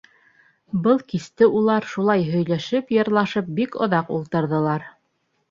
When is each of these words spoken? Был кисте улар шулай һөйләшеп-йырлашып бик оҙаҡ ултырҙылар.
Был 0.85 1.01
кисте 1.11 1.47
улар 1.59 1.87
шулай 1.91 2.25
һөйләшеп-йырлашып 2.31 3.53
бик 3.61 3.79
оҙаҡ 3.87 4.13
ултырҙылар. 4.19 4.91